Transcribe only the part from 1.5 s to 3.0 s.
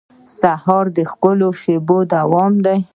شېبو دوام دی.